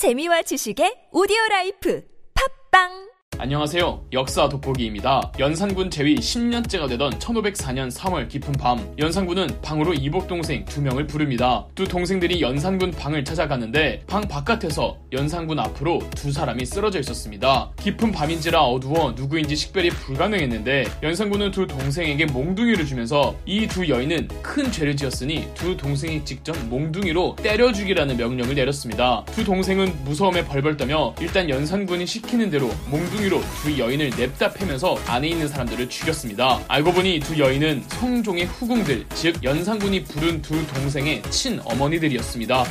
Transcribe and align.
재미와 0.00 0.40
지식의 0.48 1.12
오디오 1.12 1.36
라이프. 1.50 2.00
팟빵 2.32 3.09
안녕하세요. 3.42 4.02
역사 4.12 4.50
돋보기입니다. 4.50 5.32
연산군 5.38 5.90
재위 5.90 6.16
10년째가 6.16 6.86
되던 6.90 7.10
1504년 7.12 7.90
3월 7.90 8.28
깊은 8.28 8.52
밤, 8.52 8.94
연산군은 8.98 9.62
방으로 9.62 9.94
이복 9.94 10.28
동생 10.28 10.62
두 10.66 10.82
명을 10.82 11.06
부릅니다. 11.06 11.64
두 11.74 11.88
동생들이 11.88 12.42
연산군 12.42 12.90
방을 12.90 13.24
찾아갔는데 13.24 14.02
방 14.06 14.20
바깥에서 14.28 14.98
연산군 15.12 15.58
앞으로 15.58 16.00
두 16.14 16.30
사람이 16.30 16.66
쓰러져 16.66 17.00
있었습니다. 17.00 17.70
깊은 17.80 18.12
밤인지라 18.12 18.60
어두워 18.62 19.12
누구인지 19.12 19.56
식별이 19.56 19.88
불가능했는데 19.88 20.84
연산군은 21.02 21.50
두 21.50 21.66
동생에게 21.66 22.26
몽둥이를 22.26 22.84
주면서 22.84 23.34
이 23.46 23.66
두 23.66 23.88
여인은 23.88 24.28
큰 24.42 24.70
죄를 24.70 24.96
지었으니 24.96 25.48
두 25.54 25.74
동생이 25.78 26.26
직접 26.26 26.54
몽둥이로 26.68 27.36
때려 27.36 27.72
죽이라는 27.72 28.18
명령을 28.18 28.54
내렸습니다. 28.54 29.24
두 29.32 29.44
동생은 29.44 30.04
무서움에 30.04 30.44
벌벌 30.44 30.76
떨며 30.76 31.14
일단 31.22 31.48
연산군이 31.48 32.04
시키는 32.04 32.50
대로 32.50 32.68
몽둥이로 32.90 33.29
두 33.62 33.78
여인을 33.78 34.10
냅다 34.10 34.52
패면서 34.52 34.98
안에 35.06 35.28
있는 35.28 35.46
사람들을 35.46 35.88
죽였습니다. 35.88 36.60
알고 36.66 36.92
보니 36.92 37.20
두 37.20 37.38
여인은 37.38 37.84
성종의 37.88 38.46
후궁들, 38.46 39.06
즉 39.14 39.36
연산군이 39.44 40.02
부른 40.04 40.42
두 40.42 40.66
동생의 40.66 41.22
친어머니들이었습니다. 41.30 42.64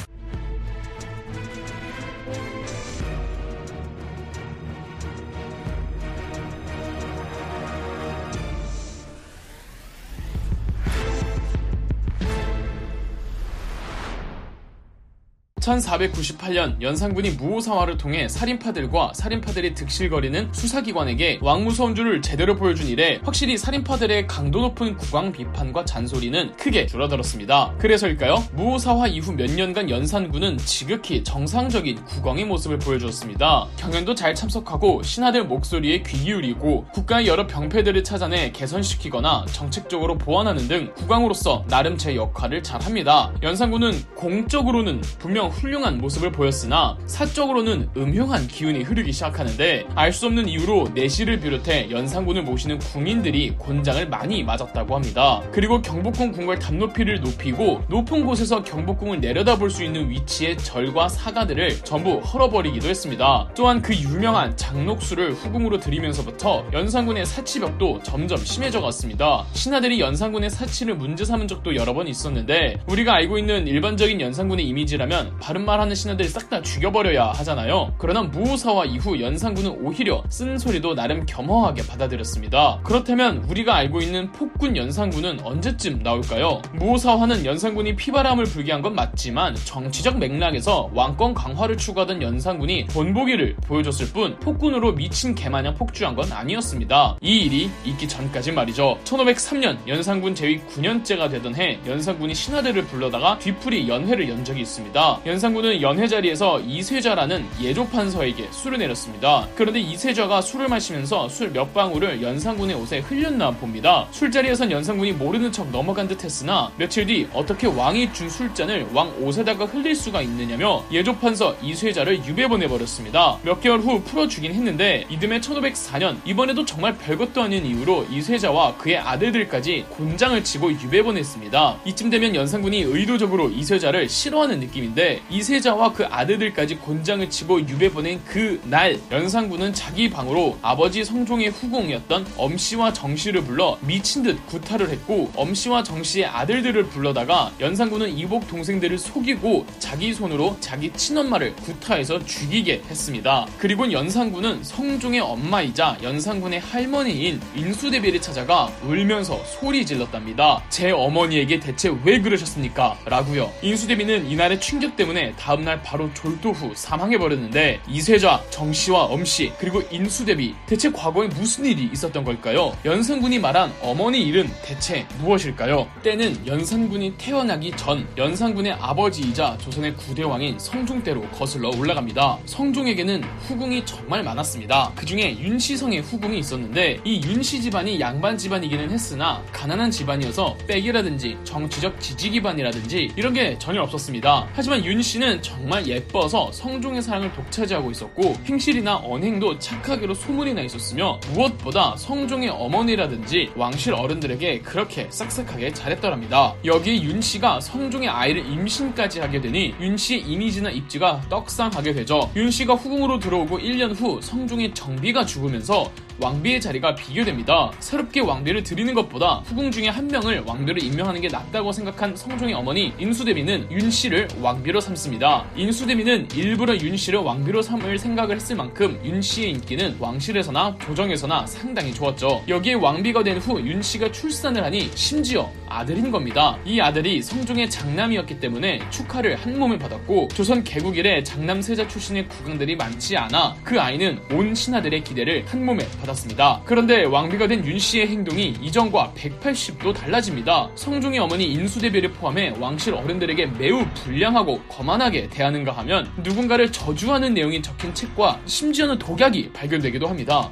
(1498년) 15.59 16.81
연산군이 16.81 17.31
무오사화를 17.31 17.98
통해 17.98 18.27
살인파들과 18.30 19.12
살인파들이 19.13 19.73
득실거리는 19.73 20.49
수사기관에게 20.54 21.40
왕무서운줄을 21.41 22.21
제대로 22.21 22.55
보여준 22.55 22.88
이래 22.88 23.20
확실히 23.24 23.57
살인파들의 23.57 24.27
강도 24.27 24.62
높은 24.62 24.96
국왕 24.96 25.32
비판과 25.32 25.85
잔소리는 25.85 26.55
크게 26.55 26.85
줄어들었습니다. 26.87 27.74
그래서일까요? 27.77 28.43
무오사화 28.54 29.07
이후 29.07 29.34
몇 29.34 29.52
년간 29.52 29.90
연산군은 29.90 30.57
지극히 30.60 31.24
정상적인 31.24 32.05
국왕의 32.05 32.46
모습을 32.46 32.80
보여주었습니다. 32.80 33.68
경연도 33.77 34.15
잘 34.15 34.34
참석하고 34.34 35.04
신하들 35.04 35.46
목소리에 35.46 36.04
귀 36.04 36.30
기울이고 36.30 36.85
국가의 36.93 37.27
여러 37.27 37.48
병폐들을 37.48 38.04
찾아내 38.04 38.52
개선시키거나 38.52 39.46
정책적으로 39.52 40.18
보완하는 40.18 40.68
등 40.68 40.93
국왕으로서 40.96 41.65
나름 41.68 41.98
제 41.98 42.15
역할을 42.15 42.62
잘합니다. 42.62 43.34
연산군은 43.41 43.93
공적으로는 44.15 45.02
분명 45.18 45.49
훌륭한 45.50 45.98
모습을 45.98 46.32
보였으나 46.32 46.98
사적으로는 47.05 47.90
음흉한 47.98 48.48
기운이 48.48 48.84
흐르기 48.84 49.12
시작하는데 49.12 49.86
알 49.96 50.14
수 50.14 50.26
없는 50.26 50.50
이유로 50.50 50.90
내시를 50.96 51.40
비롯해 51.40 51.90
연산군을 51.92 52.44
모시는 52.44 52.80
궁인들이 52.80 53.52
곤장을 53.58 54.10
많이 54.10 54.44
맞았다고 54.44 54.96
합니다. 54.96 55.42
그리고 55.52 55.82
경복궁 55.82 56.32
궁궐 56.32 56.60
담높이를 56.60 57.22
높이고 57.22 57.84
높은 57.88 58.26
곳에서 58.26 58.64
경복궁을 58.64 59.22
내려다볼 59.22 59.70
수 59.70 59.84
있는 59.84 60.10
위치의 60.10 60.58
절과 60.58 61.08
사가들을 61.10 61.84
전부 61.86 62.20
헐어버리기도 62.20 62.88
했습니다. 62.90 63.50
또한 63.55 63.82
그 63.82 63.94
유명한 63.96 64.58
장록수를 64.58 65.34
후궁으로 65.34 65.80
들이면서부터 65.80 66.66
연산군의 66.74 67.25
사치벽도 67.25 68.02
점점 68.03 68.38
심해져 68.38 68.81
갔습니다. 68.81 69.46
신하들이 69.53 70.00
연산군의 70.00 70.50
사치를 70.50 70.96
문제 70.96 71.24
삼은 71.24 71.47
적도 71.47 71.75
여러 71.75 71.94
번 71.94 72.08
있었는데 72.08 72.78
우리가 72.88 73.14
알고 73.14 73.38
있는 73.38 73.68
일반적인 73.68 74.20
연산군의 74.20 74.66
이미지라면 74.68 75.38
바른 75.40 75.66
말 75.66 75.79
하는 75.79 75.95
신하들이 75.95 76.28
싹다 76.28 76.62
죽여버려야 76.62 77.28
하잖아요. 77.31 77.94
그러나 77.97 78.22
무오사와 78.23 78.85
이후 78.85 79.19
연산군은 79.22 79.72
오히려 79.81 80.23
쓴 80.29 80.57
소리도 80.57 80.96
나름 80.96 81.25
겸허하게 81.25 81.85
받아들였습니다. 81.88 82.79
그렇다면 82.84 83.46
우리가 83.50 83.75
알고 83.75 84.01
있는 84.01 84.31
폭군 84.31 84.75
연산군은 84.75 85.40
언제쯤 85.44 86.02
나올까요? 86.03 86.62
무오사화는 86.74 87.46
연산군이 87.46 87.96
피바람을 87.96 88.46
불게 88.46 88.72
한 88.74 88.80
건 88.80 88.96
맞지만 88.96 89.56
정치적 89.66 90.19
맥락에서 90.19 90.90
왕권 90.94 91.34
강화를 91.34 91.75
추구하던 91.75 92.22
연산군이 92.22 92.85
본보기를 92.85 93.58
보여줬을 93.66 94.08
뿐 94.14 94.40
폭군으로 94.40 94.94
미친 94.94 95.35
개마냥 95.35 95.74
폭주한 95.75 96.16
건 96.16 96.31
아니었습니다. 96.31 97.18
이 97.22 97.40
일이 97.41 97.69
있기 97.84 98.08
전까지 98.08 98.53
말이죠. 98.53 98.97
1503년 99.03 99.78
연산군 99.85 100.34
제위 100.34 100.62
9년째가 100.62 101.30
되던 101.30 101.56
해 101.56 101.78
연산군이 101.85 102.34
신하들을 102.34 102.85
불러다가 102.85 103.38
뒤풀이 103.40 103.90
연회를 103.90 104.30
연 104.30 104.46
적이 104.46 104.62
있습니다. 104.62 105.19
연산군은 105.29 105.84
연회 105.84 106.07
자리에서 106.07 106.59
이세좌라는 106.62 107.45
예조판서에게 107.62 108.47
술을 108.50 108.79
내렸습니다. 108.79 109.47
그런데 109.53 109.79
이세좌가 109.79 110.41
술을 110.41 110.67
마시면서 110.69 111.29
술 111.29 111.53
몇 111.53 111.72
방울을 111.72 112.22
연산군의 112.22 112.75
옷에 112.75 113.00
흘렸나 113.00 113.51
봅니다. 113.51 114.07
술자리에선 114.12 114.72
연산군이 114.72 115.12
모르는 115.13 115.51
척 115.51 115.69
넘어간 115.69 116.07
듯 116.07 116.23
했으나 116.23 116.72
며칠 116.78 117.06
뒤 117.06 117.28
어떻게 117.34 117.67
왕이 117.67 118.12
준 118.13 118.28
술잔을 118.28 118.88
왕 118.91 119.13
옷에다가 119.22 119.66
흘릴 119.66 119.95
수가 119.95 120.23
있느냐며 120.23 120.84
예조판서 120.91 121.57
이세좌를 121.61 122.25
유배 122.25 122.47
보내버렸습니다. 122.47 123.38
몇 123.44 123.61
개월 123.61 123.81
후 123.81 124.01
풀어주긴 124.01 124.53
했는데 124.53 125.06
이듬해 125.11 125.40
1504년 125.41 126.17
이번에도 126.25 126.66
정말 126.66 126.97
별것도 126.97 127.44
아닌 127.44 127.66
이유로 127.67 128.07
이세자와 128.09 128.78
그의 128.78 128.97
아들들까지 128.97 129.85
곤장을 129.90 130.44
치고 130.44 130.72
유배 130.72 131.03
보냈습니다. 131.03 131.81
이쯤 131.85 132.09
되면 132.09 132.34
연산군이 132.34 132.81
의도적으로 132.81 133.50
이세자를 133.50 134.09
싫어하는 134.09 134.59
느낌인데 134.59 135.19
이세자와 135.30 135.94
그 135.94 136.06
아들들까지 136.06 136.75
곤장을 136.75 137.30
치고 137.30 137.68
유배 137.68 137.91
보낸 137.91 138.24
그 138.25 138.59
날 138.69 139.00
연산군은 139.12 139.74
자기 139.74 140.09
방으로 140.09 140.57
아버지 140.62 141.03
성종의 141.03 141.50
후궁이었던 141.50 142.28
엄씨와 142.38 142.94
정씨를 142.94 143.44
불러 143.44 143.78
미친 143.81 144.22
듯 144.24 144.46
구타를 144.47 144.90
했고 144.90 145.31
엄씨와 145.35 145.81
정씨의 145.84 146.25
아들들을 146.28 146.84
불러다가 146.90 147.52
연산군은 147.59 148.16
이복 148.18 148.47
동생들을 148.47 148.97
속이고 148.97 149.66
자기 149.79 150.13
손으로 150.13 150.56
자기 150.59 150.91
친엄마를 150.94 151.56
구타해서 151.56 152.24
죽이게 152.25 152.84
했습니다. 152.90 153.47
그리고 153.58 153.91
연산군은 153.91 154.63
성종의 154.63 155.19
엄마이자 155.22 155.97
연산군의 156.03 156.59
할머니인 156.59 157.41
인수대비를 157.56 158.22
찾아가 158.22 158.72
울면서 158.84 159.44
소리 159.46 159.85
질렀답니다. 159.85 160.63
제 160.69 160.91
어머니에게 160.91 161.59
대체 161.59 161.91
왜 162.03 162.19
그러셨습니까? 162.22 163.00
라고요. 163.06 163.52
인수대비는 163.63 164.29
이날의 164.29 164.59
충격 164.59 164.96
때문에 164.96 165.09
다음날 165.38 165.81
바로 165.81 166.14
졸도 166.14 166.52
후 166.52 166.72
사망해버렸는데 166.75 167.81
이세자, 167.88 168.44
정씨와 168.52 169.06
엄씨 169.06 169.52
그리고 169.58 169.81
인수대비 169.90 170.53
대체 170.68 170.92
과거에 170.92 171.28
무슨 171.28 171.66
일이 171.66 171.90
있었던 171.92 172.24
걸까요? 172.24 172.78
연산군이 172.86 173.40
말한 173.40 173.74
어머니 173.81 174.22
일은 174.22 174.47
대체 174.64 175.08
무엇일까요? 175.20 175.88
때는 176.03 176.46
연산군이 176.46 177.16
태어나기 177.18 177.72
전 177.75 178.08
연산군의 178.16 178.74
아버지이자 178.74 179.58
조선의 179.58 179.96
구대왕인 179.96 180.59
성종 180.59 181.02
때로 181.02 181.22
거슬러 181.30 181.70
올라갑니다. 181.70 182.38
성종에게는 182.46 183.24
후궁이 183.47 183.86
정말 183.88 184.24
많았습니다. 184.24 184.91
그 184.96 185.08
중에 185.08 185.40
윤시성의 185.40 186.02
후궁이 186.02 186.38
있었는데 186.38 187.00
이 187.03 187.22
윤씨 187.26 187.64
집안이 187.64 188.00
양반 188.00 188.38
집안이기는 188.38 188.91
했으나 188.91 189.44
가난한 189.52 189.90
집안이어서 189.90 190.56
백이라든지 190.68 191.36
정치적 191.44 192.00
지지 192.00 192.30
기반이라든지 192.30 193.14
이런 193.16 193.34
게 193.34 193.58
전혀 193.58 193.81
없었습니다. 193.81 194.50
하지만 194.53 194.86
윤 194.86 194.99
씨는 195.02 195.42
정말 195.42 195.88
예뻐서 195.88 196.52
성종의 196.52 197.02
사랑을 197.02 197.32
독차지하고 197.34 197.92
있었고 197.92 198.36
행실이나 198.46 198.98
언행도 198.98 199.60
착하기로 199.60 200.14
소문이 200.14 200.54
나 200.54 200.62
있었으며 200.62 201.20
무엇보다 201.34 201.96
성종의 201.98 202.50
어머니라든지 202.50 203.52
왕실 203.56 203.94
어른들에게 203.94 204.62
그렇게 204.62 205.08
싹싹하게 205.09 205.74
잘했더랍니다. 205.74 206.56
여기에 206.66 207.02
윤 207.04 207.22
씨가 207.22 207.59
성종의 207.62 208.09
아이를 208.09 208.46
임신까지 208.46 209.20
하게 209.20 209.42
되니 209.42 209.76
윤 209.80 209.98
씨의 209.98 210.22
이미지나 210.22 210.70
입지가 210.72 211.22
떡상하게 211.30 211.94
되죠. 211.94 212.32
윤 212.36 212.52
씨가 212.52 212.76
후궁으로 212.76 213.20
들어오고 213.20 213.59
1년 213.59 214.00
후 214.00 214.20
성종의 214.22 214.73
정비가 214.73 215.26
죽으면서 215.26 215.91
왕비의 216.20 216.60
자리가 216.62 216.96
비교됩니다. 216.96 217.72
새롭게 217.80 218.20
왕비를 218.20 218.64
드리는 218.64 218.94
것보다 218.94 219.42
후궁 219.46 219.72
중에 219.72 219.88
한 219.88 220.08
명을 220.08 220.44
왕비로 220.46 220.78
임명하는 220.80 221.22
게 221.22 221.28
낫다고 221.30 221.72
생각한 221.72 222.16
성종의 222.16 222.54
어머니 222.54 222.94
인수대비는 223.00 223.72
윤 223.72 223.90
씨를 223.90 224.28
왕비로 224.42 224.82
삼습니다. 224.82 225.46
인수대비는 225.56 226.28
일부러 226.36 226.76
윤 226.78 226.98
씨를 226.98 227.20
왕비로 227.20 227.62
삼을 227.62 227.98
생각을 227.98 228.36
했을 228.36 228.56
만큼 228.56 229.00
윤 229.06 229.22
씨의 229.22 229.52
인기는 229.52 229.96
왕실에서나 230.00 230.76
조정에서나 230.82 231.46
상당히 231.48 231.94
좋았죠. 231.94 232.44
여기에 232.48 232.74
왕비가 232.76 233.24
된 233.24 233.40
후 233.40 233.60
윤 233.60 233.82
씨가 233.82 234.12
출산을 234.12 234.64
하니 234.64 234.90
심지어 234.96 235.50
아들인 235.70 236.12
겁니다. 236.12 236.58
이 236.66 236.80
아들이 236.82 237.22
성종의 237.22 237.70
장남이었기 237.70 238.40
때문에 238.40 238.80
축하를 238.90 239.36
한 239.38 239.58
몸에 239.58 239.78
받았고 239.80 240.28
조선 240.34 240.64
개국 240.64 240.98
이래 240.98 241.24
장남 241.24 241.62
세자 241.62 241.88
출신의 241.88 242.28
국왕들이 242.28 242.76
많지 242.76 243.16
않아 243.16 243.56
그 243.64 243.80
아이는 243.80 244.20
온 244.32 244.54
신하들의 244.54 245.04
기대를 245.04 245.46
한 245.48 245.66
몸에 245.66 245.86
받았습니다. 246.02 246.09
받았습니다. 246.09 246.61
그런데 246.66 247.03
왕비가 247.06 247.47
된 247.47 247.59
윤 247.59 247.78
씨의 247.78 248.08
행동이 248.08 248.56
이전과 248.61 249.14
180도 249.16 249.94
달라집니다. 249.94 250.70
성종의 250.76 251.20
어머니 251.20 251.46
인수대비를 251.52 252.14
포함해 252.14 252.53
왕실 252.59 252.94
어른들에게 252.94 253.47
매우 253.59 253.85
불량하고 253.94 254.61
거만하게 254.70 255.29
대하는가 255.29 255.72
하면 255.73 256.09
누군가를 256.23 256.71
저주하는 256.71 257.33
내용이 257.33 257.61
적힌 257.61 257.94
책과 257.94 258.39
심지어는 258.45 258.97
독약이 258.97 259.51
발견되기도 259.53 260.07
합니다. 260.07 260.51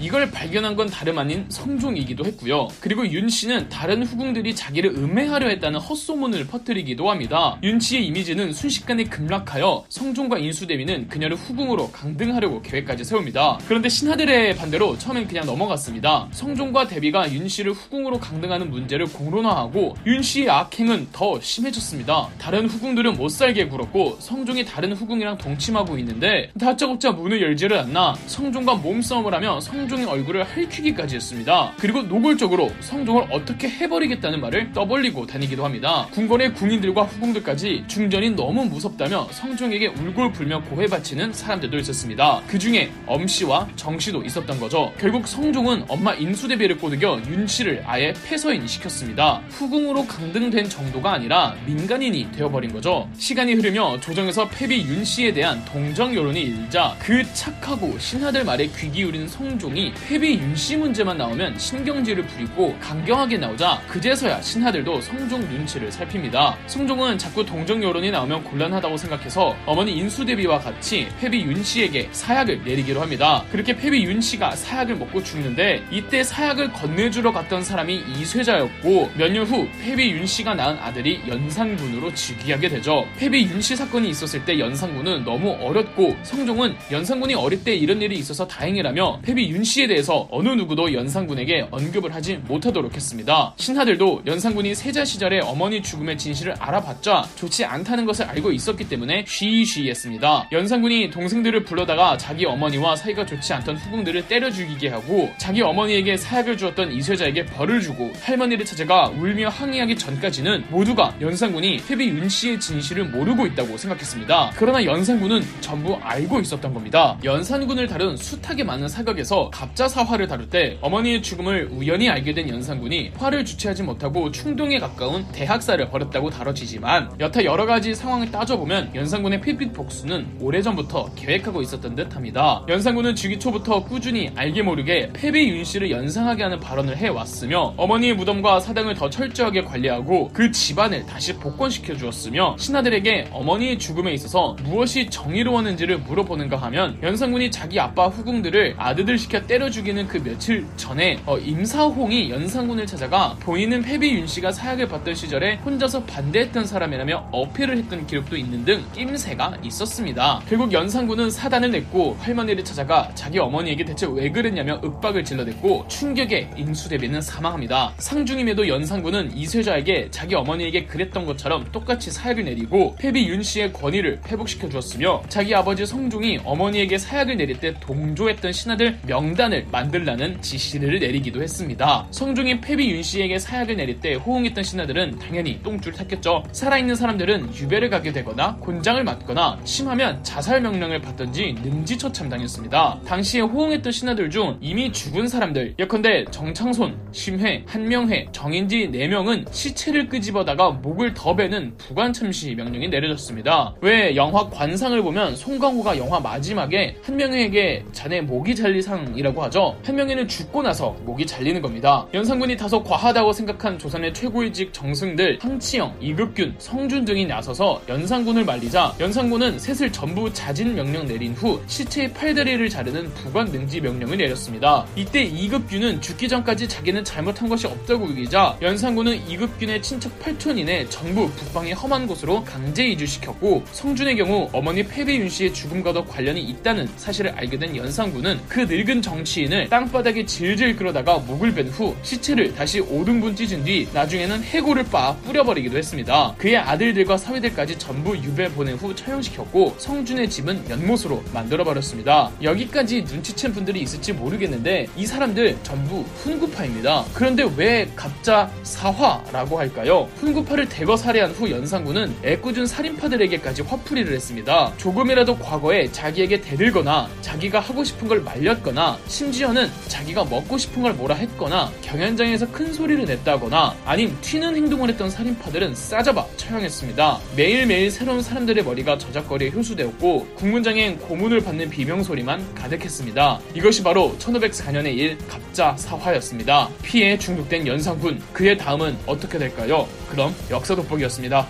이걸 0.00 0.30
발견한 0.30 0.76
건 0.76 0.88
다름 0.88 1.18
아닌 1.18 1.46
성종이기도 1.48 2.24
했고요. 2.26 2.68
그리고 2.80 3.06
윤 3.10 3.28
씨는 3.28 3.68
다른 3.68 4.02
후궁들이 4.02 4.54
자기를 4.54 4.90
음해하려 4.90 5.48
했다는 5.48 5.80
헛소문을 5.80 6.46
퍼뜨리기도 6.46 7.10
합니다. 7.10 7.58
윤 7.62 7.80
씨의 7.80 8.06
이미지는 8.06 8.52
순식간에 8.52 9.04
급락하여 9.04 9.84
성종과 9.88 10.38
인수대비는 10.38 11.08
그녀를 11.08 11.36
후궁으로 11.36 11.90
강등하려고 11.92 12.60
계획까지 12.60 13.04
세웁니다. 13.04 13.58
그런데 13.66 13.88
신하들의 13.88 14.56
반대로 14.56 14.98
처음엔 14.98 15.26
그냥 15.26 15.46
넘어갔습니다. 15.46 16.28
성종과 16.32 16.86
대비가 16.88 17.32
윤 17.32 17.48
씨를 17.48 17.72
후궁으로 17.72 18.20
강등하는 18.20 18.70
문제를 18.70 19.06
공론화하고 19.06 19.96
윤 20.06 20.22
씨의 20.22 20.50
악행은 20.50 21.08
더 21.12 21.40
심해졌습니다. 21.40 22.28
다른 22.38 22.66
후궁들은 22.66 23.14
못 23.16 23.28
살게 23.30 23.68
굴었고 23.68 24.18
성종이 24.20 24.64
다른 24.64 24.92
후궁이랑 24.92 25.38
동침하고 25.38 25.98
있는데 25.98 26.50
다짜고짜 26.58 27.12
문을 27.12 27.40
열지를 27.40 27.78
않나 27.78 28.14
성종과 28.26 28.74
몸싸움을 28.74 29.32
하며 29.32 29.58
성 29.60 29.85
성종의 29.86 30.06
얼굴을 30.06 30.42
핥히기까지 30.42 31.14
했습니다. 31.14 31.72
그리고 31.78 32.02
노골적으로 32.02 32.72
성종을 32.80 33.28
어떻게 33.30 33.68
해버리겠다는 33.68 34.40
말을 34.40 34.72
떠벌리고 34.72 35.26
다니기도 35.26 35.64
합니다. 35.64 36.08
궁궐의 36.10 36.54
궁인들과 36.54 37.02
후궁들까지 37.02 37.84
중전이 37.86 38.30
너무 38.30 38.64
무섭다며 38.64 39.28
성종에게 39.30 39.88
울골불며 39.88 40.62
고해바치는 40.62 41.32
사람들도 41.32 41.78
있었습니다. 41.78 42.42
그 42.48 42.58
중에 42.58 42.90
엄씨와 43.06 43.68
정씨도 43.76 44.24
있었던 44.24 44.58
거죠. 44.58 44.92
결국 44.98 45.28
성종은 45.28 45.84
엄마 45.86 46.14
인수대비를 46.14 46.78
꼬드겨 46.78 47.20
윤씨를 47.28 47.84
아예 47.86 48.12
폐서인 48.26 48.66
시켰습니다. 48.66 49.40
후궁으로 49.50 50.06
강등된 50.06 50.68
정도가 50.68 51.12
아니라 51.12 51.54
민간인이 51.64 52.32
되어버린 52.32 52.72
거죠. 52.72 53.08
시간이 53.18 53.54
흐르며 53.54 54.00
조정에서 54.00 54.48
패비 54.48 54.82
윤씨에 54.82 55.32
대한 55.32 55.64
동정 55.64 56.12
여론이 56.12 56.40
일자 56.42 56.96
그 56.98 57.22
착하고 57.34 57.96
신하들 58.00 58.44
말에 58.44 58.66
귀 58.76 58.90
기울이는 58.90 59.28
성종 59.28 59.75
이 59.76 59.82
내용이 59.86 59.92
패비 60.08 60.38
윤씨 60.38 60.76
문제만 60.78 61.18
나오면 61.18 61.58
신경질을 61.58 62.26
부리고 62.26 62.76
강경하게 62.80 63.36
나오자 63.36 63.82
그제서야 63.88 64.40
신하들도 64.40 65.02
성종 65.02 65.40
눈치를 65.40 65.92
살핍니다. 65.92 66.56
성종은 66.66 67.18
자꾸 67.18 67.44
동정 67.44 67.82
여론이 67.82 68.10
나오면 68.10 68.44
곤란하다고 68.44 68.96
생각해서 68.96 69.54
어머니 69.66 69.92
인수대비와 69.98 70.60
같이 70.60 71.08
패비 71.20 71.42
윤씨에게 71.42 72.08
사약을 72.10 72.64
내리기로 72.64 73.02
합니다. 73.02 73.44
그렇게 73.52 73.76
패비 73.76 74.02
윤씨가 74.04 74.56
사약을 74.56 74.96
먹고 74.96 75.22
죽는데 75.22 75.84
이때 75.90 76.24
사약을 76.24 76.72
건네주러 76.72 77.32
갔던 77.32 77.62
사람이 77.62 78.02
이쇠자였고 78.18 79.10
몇 79.16 79.30
년 79.30 79.44
후 79.46 79.68
패비 79.82 80.10
윤씨가 80.12 80.54
낳은 80.54 80.78
아들이 80.78 81.20
연산군으로 81.28 82.14
즉위하게 82.14 82.68
되죠. 82.70 83.06
패비 83.18 83.42
윤씨 83.42 83.76
사건이 83.76 84.08
있었을 84.08 84.42
때 84.46 84.58
연산군은 84.58 85.24
너무 85.24 85.50
어렸고 85.60 86.16
성종은 86.22 86.74
연산군이 86.90 87.34
어릴 87.34 87.62
때 87.62 87.74
이런 87.74 88.00
일이 88.00 88.16
있어서 88.16 88.46
다행이라며 88.46 89.20
패비 89.20 89.50
윤 89.50 89.65
씨에 89.66 89.86
대해서 89.86 90.26
어느 90.30 90.48
누구도 90.48 90.94
연산군에게 90.94 91.68
언급을 91.70 92.14
하지 92.14 92.36
못하도록 92.46 92.94
했습니다. 92.94 93.52
신하들도 93.58 94.22
연산군이 94.26 94.74
세자 94.74 95.04
시절에 95.04 95.40
어머니 95.40 95.82
죽음의 95.82 96.16
진실을 96.16 96.54
알아봤자 96.58 97.26
좋지 97.36 97.64
않다는 97.64 98.06
것을 98.06 98.24
알고 98.24 98.52
있었기 98.52 98.88
때문에 98.88 99.24
쉬쉬했습니다. 99.26 100.48
연산군이 100.52 101.10
동생들을 101.10 101.64
불러다가 101.64 102.16
자기 102.16 102.46
어머니와 102.46 102.96
사이가 102.96 103.26
좋지 103.26 103.52
않던 103.52 103.76
후궁들을 103.76 104.28
때려 104.28 104.50
죽이게 104.50 104.88
하고 104.88 105.30
자기 105.36 105.60
어머니에게 105.60 106.16
사약을 106.16 106.56
주었던 106.56 106.92
이쇠자에게 106.92 107.46
벌을 107.46 107.80
주고 107.80 108.12
할머니를 108.22 108.64
찾아가 108.64 109.08
울며 109.08 109.48
항의하기 109.48 109.96
전까지는 109.98 110.66
모두가 110.70 111.14
연산군이 111.20 111.78
태비 111.86 112.08
윤 112.08 112.28
씨의 112.28 112.60
진실을 112.60 113.06
모르고 113.06 113.46
있다고 113.46 113.76
생각했습니다. 113.76 114.52
그러나 114.56 114.84
연산군은 114.84 115.42
전부 115.60 115.98
알고 116.02 116.40
있었던 116.40 116.72
겁니다. 116.72 117.18
연산군을 117.24 117.88
다룬 117.88 118.16
숱하게 118.16 118.64
많은 118.64 118.88
사극에서 118.88 119.50
갑자사 119.56 120.02
화를 120.02 120.28
다룰 120.28 120.50
때 120.50 120.76
어머니의 120.82 121.22
죽음을 121.22 121.70
우연히 121.72 122.10
알게 122.10 122.34
된 122.34 122.46
연산군이 122.50 123.12
화를 123.16 123.42
주체하지 123.42 123.84
못하고 123.84 124.30
충동에 124.30 124.78
가까운 124.78 125.26
대학살을 125.32 125.88
벌였다고 125.88 126.28
다뤄지지만 126.28 127.12
여타 127.20 127.42
여러 127.42 127.64
가지 127.64 127.94
상황을 127.94 128.30
따져보면 128.30 128.94
연산군의 128.94 129.40
필빛 129.40 129.72
복수는 129.72 130.36
오래전부터 130.40 131.14
계획하고 131.14 131.62
있었던 131.62 131.94
듯 131.94 132.14
합니다. 132.14 132.66
연산군은 132.68 133.14
즉위 133.14 133.38
초부터 133.38 133.82
꾸준히 133.84 134.30
알게 134.36 134.60
모르게 134.60 135.08
패배 135.14 135.48
윤 135.48 135.64
씨를 135.64 135.90
연상하게 135.90 136.42
하는 136.42 136.60
발언을 136.60 136.98
해왔으며 136.98 137.72
어머니의 137.78 138.12
무덤과 138.12 138.60
사당을 138.60 138.94
더 138.94 139.08
철저하게 139.08 139.62
관리하고 139.62 140.28
그 140.34 140.52
집안을 140.52 141.06
다시 141.06 141.34
복권시켜 141.34 141.96
주었으며 141.96 142.56
신하들에게 142.58 143.28
어머니의 143.32 143.78
죽음에 143.78 144.12
있어서 144.12 144.54
무엇이 144.64 145.08
정의로웠는지를 145.08 145.96
물어보는가 146.00 146.58
하면 146.58 146.98
연산군이 147.02 147.50
자기 147.50 147.80
아빠 147.80 148.08
후궁들을 148.08 148.74
아드들 148.76 149.16
시켜 149.16 149.45
때려 149.46 149.70
죽이는 149.70 150.08
그 150.08 150.22
며칠 150.22 150.66
전에 150.76 151.20
어, 151.24 151.38
임사홍이 151.38 152.30
연산군을 152.30 152.86
찾아가 152.86 153.36
본인은 153.40 153.82
패비 153.82 154.12
윤 154.12 154.26
씨가 154.26 154.50
사약을 154.50 154.88
받던 154.88 155.14
시절에 155.14 155.56
혼자서 155.56 156.02
반대했던 156.04 156.66
사람이라며 156.66 157.28
어필을 157.30 157.78
했던 157.78 158.06
기록도 158.06 158.36
있는 158.36 158.64
등 158.64 158.84
낌새가 158.92 159.58
있었습니다. 159.62 160.42
결국 160.48 160.72
연산군은 160.72 161.30
사단을 161.30 161.70
냈고 161.70 162.16
할머니를 162.20 162.64
찾아가 162.64 163.08
자기 163.14 163.38
어머니에게 163.38 163.84
대체 163.84 164.06
왜 164.10 164.30
그랬냐며 164.30 164.80
윽박을 164.82 165.24
질러댔고 165.24 165.86
충격에 165.88 166.50
인수대비는 166.56 167.20
사망합니다. 167.20 167.94
상중임에도 167.98 168.66
연산군은 168.66 169.36
이세자에게 169.36 170.08
자기 170.10 170.34
어머니에게 170.34 170.86
그랬던 170.86 171.24
것처럼 171.24 171.70
똑같이 171.70 172.10
사약을 172.10 172.44
내리고 172.44 172.96
패비 172.98 173.28
윤 173.28 173.42
씨의 173.42 173.72
권위를 173.72 174.20
회복시켜 174.26 174.68
주었으며 174.68 175.22
자기 175.28 175.54
아버지 175.54 175.86
성종이 175.86 176.40
어머니에게 176.44 176.98
사약을 176.98 177.36
내릴 177.36 177.60
때 177.60 177.74
동조했던 177.78 178.52
신하들 178.52 178.98
명 179.06 179.35
명단을 179.36 179.66
만들라는 179.70 180.40
지시를 180.40 180.98
내리기도 180.98 181.42
했습니다. 181.42 182.06
성종이 182.10 182.60
패비 182.60 182.90
윤 182.90 183.02
씨에게 183.02 183.38
사약을 183.38 183.76
내릴 183.76 184.00
때 184.00 184.14
호응했던 184.14 184.64
신하들은 184.64 185.18
당연히 185.18 185.62
똥줄 185.62 185.92
탔겠죠. 185.92 186.42
살아있는 186.52 186.94
사람들은 186.94 187.54
유배를 187.54 187.90
가게 187.90 188.12
되거나 188.12 188.56
곤장을 188.56 189.04
맞거나 189.04 189.60
심하면 189.64 190.24
자살 190.24 190.62
명령을 190.62 191.00
받던지 191.00 191.54
능지처참당했습니다. 191.62 193.00
당시에 193.06 193.42
호응했던 193.42 193.92
신하들 193.92 194.30
중 194.30 194.56
이미 194.60 194.90
죽은 194.90 195.28
사람들 195.28 195.74
예컨대 195.78 196.24
정창손, 196.30 196.96
심회, 197.12 197.64
한명회, 197.66 198.28
정인지 198.32 198.88
4명은 198.90 199.52
시체를 199.52 200.08
끄집어다가 200.08 200.70
목을 200.70 201.12
더 201.12 201.36
베는 201.36 201.76
부관참시 201.76 202.54
명령이 202.54 202.88
내려졌습니다. 202.88 203.74
왜 203.82 204.16
영화 204.16 204.48
관상을 204.48 205.00
보면 205.02 205.36
송강호가 205.36 205.98
영화 205.98 206.20
마지막에 206.20 206.96
한명회에게 207.02 207.84
자네 207.92 208.22
목이 208.22 208.54
잘리 208.54 208.80
상 208.80 209.14
이라 209.14 209.25
고 209.34 209.42
하죠. 209.44 209.76
한 209.84 209.96
명에는 209.96 210.28
죽고 210.28 210.62
나서 210.62 210.96
목이 211.04 211.26
잘리는 211.26 211.60
겁니다. 211.60 212.06
연산군이 212.14 212.56
다소 212.56 212.82
과하다고 212.82 213.32
생각한 213.32 213.78
조선의 213.78 214.14
최고위직 214.14 214.72
정승들 214.72 215.38
황치영, 215.40 215.96
이급균, 216.00 216.54
성준 216.58 217.04
등이 217.04 217.26
나서서 217.26 217.82
연산군을 217.88 218.44
말리자 218.44 218.94
연산군은 219.00 219.58
셋을 219.58 219.92
전부 219.92 220.32
자진 220.32 220.74
명령 220.74 221.06
내린 221.06 221.32
후 221.32 221.60
시체의 221.66 222.12
팔다리를 222.12 222.68
자르는 222.68 223.12
부관 223.14 223.46
능지 223.46 223.80
명령을 223.80 224.16
내렸습니다. 224.16 224.86
이때 224.96 225.22
이급균은 225.22 226.00
죽기 226.00 226.28
전까지 226.28 226.68
자기는 226.68 227.04
잘못한 227.04 227.48
것이 227.48 227.66
없다고 227.66 228.10
여기자 228.10 228.56
연산군은 228.62 229.28
이급균의 229.28 229.82
친척 229.82 230.18
8촌인의 230.20 230.90
전부 230.90 231.30
북방의 231.30 231.72
험한 231.74 232.06
곳으로 232.06 232.44
강제 232.44 232.86
이주시켰고 232.86 233.64
성준의 233.72 234.16
경우 234.16 234.48
어머니 234.52 234.82
패배윤 234.82 235.28
씨의 235.28 235.52
죽음과도 235.52 236.04
관련이 236.04 236.40
있다는 236.42 236.88
사실을 236.96 237.32
알게 237.32 237.58
된 237.58 237.76
연산군은 237.76 238.40
그 238.48 238.60
늙은 238.60 239.02
정 239.02 239.15
치인을 239.24 239.68
땅바닥에 239.68 240.26
질질 240.26 240.76
끌어다가 240.76 241.18
목을 241.18 241.54
벤후 241.54 241.94
시체를 242.02 242.54
다시 242.54 242.80
5등분 242.80 243.36
찢은 243.36 243.64
뒤 243.64 243.88
나중에는 243.92 244.42
해골을 244.42 244.84
빻아 244.84 245.16
뿌려버리기도 245.24 245.76
했습니다. 245.76 246.34
그의 246.38 246.56
아들들과 246.56 247.16
사위들까지 247.16 247.78
전부 247.78 248.16
유배 248.16 248.48
보낸 248.50 248.76
후 248.76 248.94
처형시켰고 248.94 249.76
성준의 249.78 250.30
집은 250.30 250.68
연못으로 250.70 251.22
만들어버렸습니다. 251.32 252.30
여기까지 252.42 253.04
눈치챈 253.04 253.54
분들이 253.54 253.80
있을지 253.80 254.12
모르겠는데 254.12 254.86
이 254.96 255.06
사람들 255.06 255.56
전부 255.62 256.04
훈구파입니다. 256.22 257.04
그런데 257.14 257.48
왜 257.56 257.88
갑자 257.96 258.50
사화라고 258.62 259.58
할까요? 259.58 260.08
훈구파를 260.16 260.68
대거 260.68 260.96
살해한 260.96 261.32
후 261.32 261.50
연산군은 261.50 262.14
애꿎은 262.24 262.66
살인파들에게까지 262.66 263.62
화풀이를 263.62 264.14
했습니다. 264.14 264.72
조금이라도 264.76 265.38
과거에 265.38 265.90
자기에게 265.90 266.40
대들거나 266.40 267.08
자기가 267.20 267.60
하고 267.60 267.84
싶은 267.84 268.08
걸 268.08 268.20
말렸거나 268.20 268.98
심지어는 269.06 269.70
자기가 269.88 270.24
먹고 270.24 270.58
싶은 270.58 270.82
걸 270.82 270.94
뭐라 270.94 271.14
했거나 271.14 271.70
경연장에서 271.82 272.50
큰 272.50 272.72
소리를 272.72 273.04
냈다거나 273.04 273.76
아님 273.84 274.16
튀는 274.20 274.56
행동을 274.56 274.88
했던 274.88 275.10
살인파들은 275.10 275.74
싸잡아 275.74 276.26
처형했습니다. 276.36 277.20
매일매일 277.36 277.90
새로운 277.90 278.22
사람들의 278.22 278.64
머리가 278.64 278.98
저작거리에 278.98 279.50
효수되었고 279.50 280.26
국문장엔 280.34 280.98
고문을 280.98 281.40
받는 281.40 281.70
비명소리만 281.70 282.54
가득했습니다. 282.54 283.40
이것이 283.54 283.82
바로 283.82 284.16
1504년의 284.18 284.96
일 284.96 285.18
갑자 285.28 285.76
사화였습니다. 285.76 286.68
피해 286.82 287.18
중독된 287.18 287.66
연상군 287.66 288.20
그의 288.32 288.58
다음은 288.58 288.96
어떻게 289.06 289.38
될까요? 289.38 289.88
그럼 290.10 290.34
역사 290.50 290.74
돋보기였습니다. 290.74 291.46